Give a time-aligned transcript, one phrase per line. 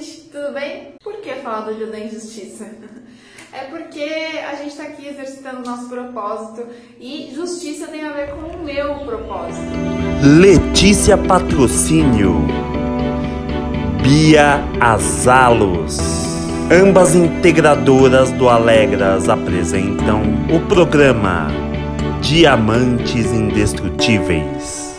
[0.00, 0.94] gente, tudo bem?
[1.02, 2.66] Por que falar do Dia da Injustiça?
[3.52, 4.08] É porque
[4.48, 6.68] a gente está aqui exercitando o nosso propósito
[7.00, 9.66] e justiça tem a ver com o meu propósito.
[10.22, 12.46] Letícia Patrocínio,
[14.04, 15.98] Bia Azalos.
[16.70, 20.22] Ambas integradoras do Alegras apresentam
[20.54, 21.48] o programa
[22.22, 24.90] Diamantes Indestrutíveis.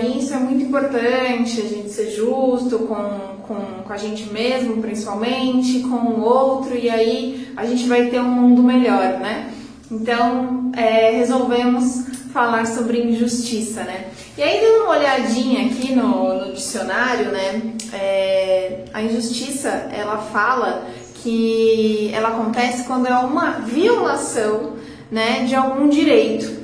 [0.00, 5.80] Isso é muito importante, a gente ser justo com, com, com a gente mesmo, principalmente,
[5.80, 9.52] com o outro, e aí a gente vai ter um mundo melhor, né?
[9.90, 14.06] Então, é, resolvemos falar sobre injustiça, né?
[14.38, 17.74] E aí, dando uma olhadinha aqui no, no dicionário, né?
[17.92, 20.86] É, a injustiça, ela fala
[21.16, 24.72] que ela acontece quando é uma violação,
[25.10, 26.62] né, de algum direito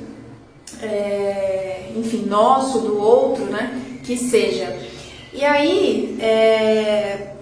[0.81, 3.79] é, enfim, nosso, do outro, né?
[4.03, 4.88] Que seja.
[5.31, 7.33] E aí, é,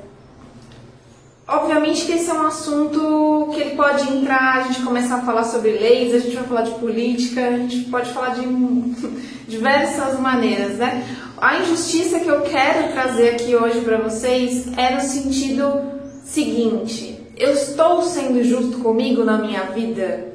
[1.47, 5.45] obviamente que esse é um assunto que ele pode entrar, a gente começar a falar
[5.45, 8.45] sobre leis, a gente vai falar de política, a gente pode falar de
[9.47, 11.07] diversas maneiras, né?
[11.39, 15.81] A injustiça que eu quero trazer aqui hoje para vocês é no sentido
[16.25, 20.33] seguinte: eu estou sendo justo comigo na minha vida?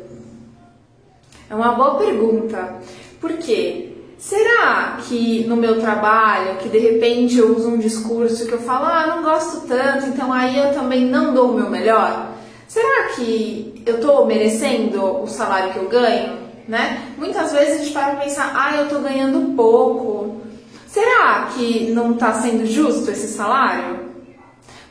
[1.51, 2.77] É uma boa pergunta.
[3.21, 3.92] Por quê?
[4.23, 8.85] Será que no meu trabalho, que de repente eu uso um discurso que eu falo,
[8.87, 12.31] ah, não gosto tanto, então aí eu também não dou o meu melhor?
[12.69, 16.39] Será que eu estou merecendo o salário que eu ganho?
[16.69, 17.03] Né?
[17.19, 20.41] Muitas vezes a gente para pensar, ah, eu estou ganhando pouco.
[20.87, 24.09] Será que não está sendo justo esse salário?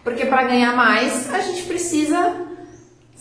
[0.03, 2.35] Porque para ganhar mais, a gente precisa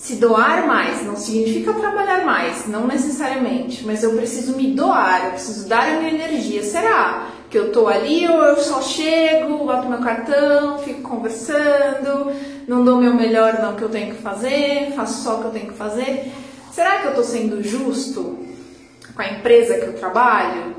[0.00, 5.30] se doar mais não significa trabalhar mais, não necessariamente, mas eu preciso me doar, eu
[5.32, 6.62] preciso dar a minha energia.
[6.62, 12.32] Será que eu tô ali ou eu só chego, boto meu cartão, fico conversando,
[12.66, 15.50] não dou meu melhor não que eu tenho que fazer, faço só o que eu
[15.50, 16.32] tenho que fazer?
[16.72, 18.38] Será que eu tô sendo justo
[19.14, 20.76] com a empresa que eu trabalho?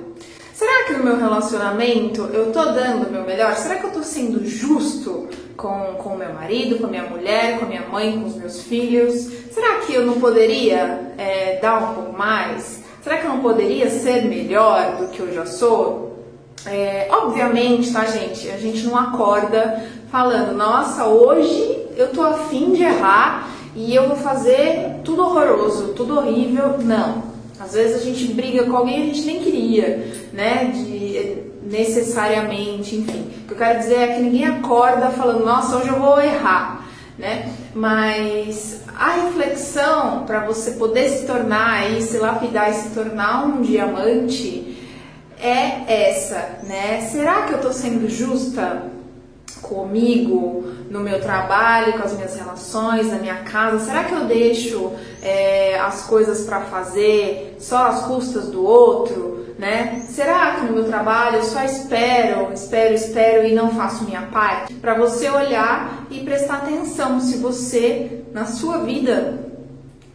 [0.52, 3.56] Será que no meu relacionamento eu tô dando meu melhor?
[3.56, 5.30] Será que eu tô sendo justo
[5.62, 8.64] com, com meu marido, com a minha mulher, com a minha mãe, com os meus
[8.64, 9.14] filhos?
[9.52, 12.84] Será que eu não poderia é, dar um pouco mais?
[13.04, 16.26] Será que eu não poderia ser melhor do que eu já sou?
[16.66, 18.50] É, obviamente, tá, gente?
[18.50, 24.18] A gente não acorda falando, nossa, hoje eu tô afim de errar e eu vou
[24.18, 26.78] fazer tudo horroroso, tudo horrível.
[26.80, 27.24] Não.
[27.64, 30.72] Às vezes a gente briga com alguém que a gente nem queria, né?
[30.74, 33.30] De, necessariamente, enfim.
[33.44, 36.88] O que eu quero dizer é que ninguém acorda falando, nossa, hoje eu vou errar,
[37.20, 37.54] né?
[37.76, 43.62] Mas a reflexão para você poder se tornar aí, se lapidar e se tornar um
[43.62, 44.78] diamante
[45.40, 47.08] é essa, né?
[47.12, 48.84] Será que eu estou sendo justa
[49.62, 53.86] comigo, no meu trabalho, com as minhas relações, na minha casa?
[53.86, 54.92] Será que eu deixo
[55.22, 59.32] é, as coisas para fazer só às custas do outro?
[59.62, 60.04] né?
[60.10, 64.74] Será que no meu trabalho eu só espero, espero, espero e não faço minha parte?
[64.74, 69.52] Para você olhar e prestar atenção se você na sua vida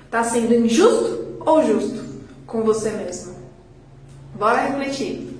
[0.04, 2.04] está sendo injusto ou justo
[2.44, 3.36] com você mesmo.
[4.34, 5.35] Bora refletir.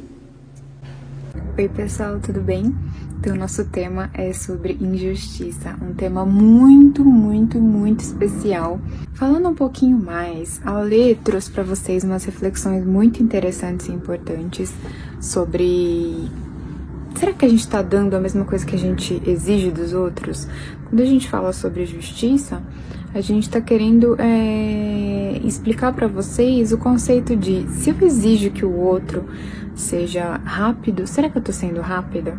[1.59, 2.75] Oi, pessoal, tudo bem?
[3.19, 8.79] Então, nosso tema é sobre injustiça, um tema muito, muito, muito especial.
[9.15, 14.71] Falando um pouquinho mais, a Lê trouxe para vocês umas reflexões muito interessantes e importantes
[15.19, 16.29] sobre
[17.17, 20.47] será que a gente está dando a mesma coisa que a gente exige dos outros?
[20.89, 22.63] Quando a gente fala sobre justiça,
[23.15, 28.65] a gente está querendo é, explicar para vocês o conceito de se eu exijo que
[28.65, 29.25] o outro
[29.75, 32.39] seja rápido, será que eu estou sendo rápida?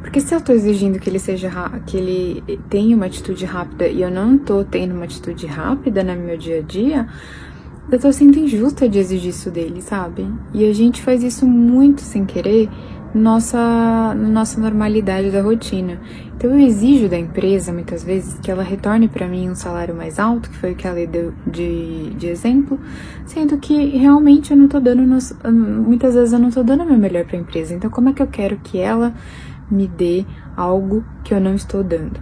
[0.00, 1.50] Porque se eu tô exigindo que ele seja
[1.84, 6.16] que ele tenha uma atitude rápida e eu não tô tendo uma atitude rápida no
[6.16, 7.06] meu dia a dia,
[7.90, 10.26] eu tô sendo injusta de exigir isso dele, sabe?
[10.54, 12.68] E a gente faz isso muito sem querer
[13.14, 16.00] nossa, nossa normalidade da rotina.
[16.36, 20.18] Então eu exijo da empresa, muitas vezes, que ela retorne para mim um salário mais
[20.18, 22.78] alto, que foi o que ela deu de, de exemplo,
[23.26, 25.02] sendo que realmente eu não tô dando,
[25.50, 27.74] muitas vezes eu não tô dando o meu melhor para a empresa.
[27.74, 29.12] Então como é que eu quero que ela
[29.70, 30.24] me dê
[30.56, 32.20] algo que eu não estou dando.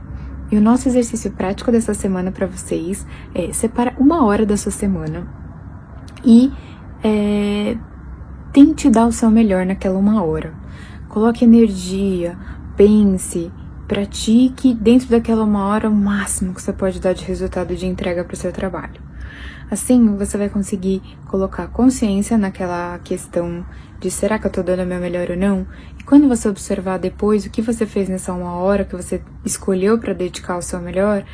[0.50, 4.70] E o nosso exercício prático dessa semana para vocês é separa uma hora da sua
[4.70, 5.26] semana
[6.24, 6.52] e
[7.02, 7.76] é,
[8.52, 10.54] tente dar o seu melhor naquela uma hora.
[11.08, 12.36] Coloque energia,
[12.76, 13.50] pense,
[13.86, 18.24] pratique dentro daquela uma hora o máximo que você pode dar de resultado de entrega
[18.24, 19.00] para o seu trabalho.
[19.70, 23.64] Assim, você vai conseguir colocar consciência naquela questão
[23.98, 25.66] de será que eu tô dando o meu melhor ou não?
[25.98, 29.98] E quando você observar depois o que você fez nessa uma hora que você escolheu
[29.98, 31.24] para dedicar o seu melhor,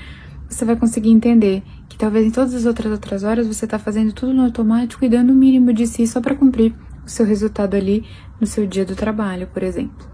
[0.48, 4.12] você vai conseguir entender que talvez em todas as outras outras horas você tá fazendo
[4.12, 6.74] tudo no automático e dando o mínimo de si só para cumprir
[7.12, 8.04] seu resultado ali
[8.40, 10.11] no seu dia do trabalho, por exemplo.